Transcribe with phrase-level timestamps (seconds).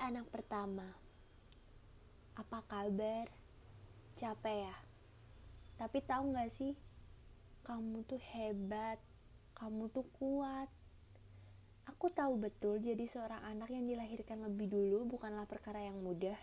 [0.00, 0.88] anak pertama.
[2.32, 3.28] Apa kabar?
[4.16, 4.76] Capek ya?
[5.76, 6.72] Tapi tahu gak sih?
[7.68, 8.96] Kamu tuh hebat.
[9.52, 10.72] Kamu tuh kuat.
[11.92, 16.40] Aku tahu betul jadi seorang anak yang dilahirkan lebih dulu bukanlah perkara yang mudah.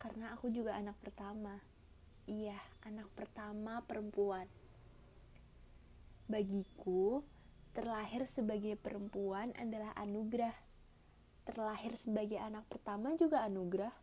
[0.00, 1.60] Karena aku juga anak pertama.
[2.24, 2.56] Iya,
[2.88, 4.48] anak pertama perempuan.
[6.24, 7.20] Bagiku,
[7.76, 10.71] terlahir sebagai perempuan adalah anugerah
[11.42, 13.94] terlahir sebagai anak pertama juga anugerah.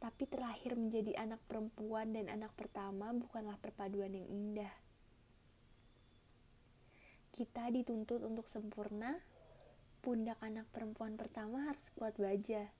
[0.00, 4.72] Tapi terlahir menjadi anak perempuan dan anak pertama bukanlah perpaduan yang indah.
[7.30, 9.20] Kita dituntut untuk sempurna,
[10.00, 12.72] pundak anak perempuan pertama harus kuat baja.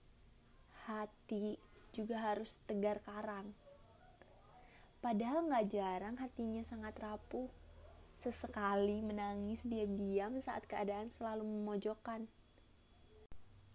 [0.89, 1.61] Hati
[1.93, 3.53] juga harus tegar karang.
[5.01, 7.49] Padahal gak jarang hatinya sangat rapuh.
[8.21, 12.29] Sesekali menangis diam-diam saat keadaan selalu memojokkan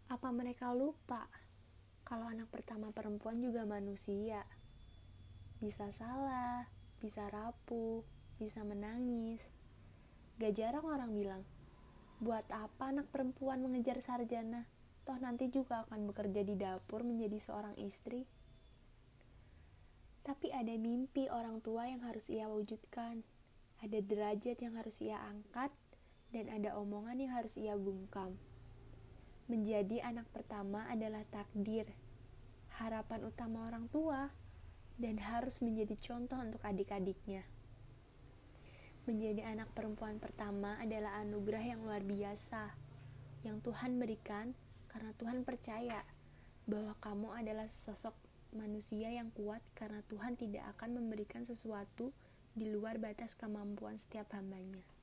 [0.06, 1.26] apa mereka lupa
[2.06, 4.46] kalau anak pertama perempuan juga manusia?
[5.58, 6.70] Bisa salah,
[7.02, 8.06] bisa rapuh,
[8.38, 9.50] bisa menangis.
[10.38, 11.42] Gak jarang orang bilang,
[12.22, 14.70] buat apa anak perempuan mengejar sarjana?
[15.02, 18.26] Toh nanti juga akan bekerja di dapur menjadi seorang istri.
[20.22, 23.22] Tapi ada mimpi orang tua yang harus ia wujudkan.
[23.82, 25.70] Ada derajat yang harus ia angkat
[26.34, 28.34] dan ada omongan yang harus ia bungkam.
[29.46, 31.86] Menjadi anak pertama adalah takdir,
[32.82, 34.34] harapan utama orang tua,
[34.98, 37.46] dan harus menjadi contoh untuk adik-adiknya.
[39.06, 42.74] Menjadi anak perempuan pertama adalah anugerah yang luar biasa
[43.46, 44.58] yang Tuhan berikan
[44.90, 46.02] karena Tuhan percaya
[46.66, 48.18] bahwa kamu adalah sosok
[48.50, 52.10] manusia yang kuat karena Tuhan tidak akan memberikan sesuatu
[52.58, 54.95] di luar batas kemampuan setiap hambanya.